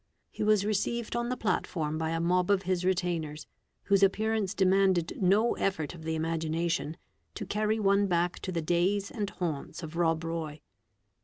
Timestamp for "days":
8.63-9.11